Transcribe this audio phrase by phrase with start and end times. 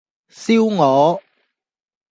[0.31, 1.21] 燒鵝